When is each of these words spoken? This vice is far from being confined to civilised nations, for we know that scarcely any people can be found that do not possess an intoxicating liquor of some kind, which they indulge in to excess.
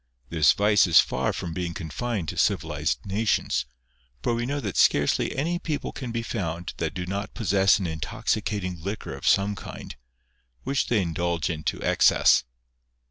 This 0.29 0.53
vice 0.53 0.87
is 0.87 0.99
far 0.99 1.31
from 1.31 1.53
being 1.53 1.75
confined 1.75 2.27
to 2.29 2.37
civilised 2.39 3.05
nations, 3.05 3.67
for 4.23 4.33
we 4.33 4.47
know 4.47 4.59
that 4.59 4.75
scarcely 4.75 5.35
any 5.37 5.59
people 5.59 5.91
can 5.91 6.11
be 6.11 6.23
found 6.23 6.73
that 6.77 6.95
do 6.95 7.05
not 7.05 7.35
possess 7.35 7.77
an 7.77 7.85
intoxicating 7.85 8.81
liquor 8.81 9.13
of 9.13 9.27
some 9.27 9.55
kind, 9.55 9.95
which 10.63 10.87
they 10.87 11.03
indulge 11.03 11.51
in 11.51 11.63
to 11.65 11.83
excess. 11.83 12.43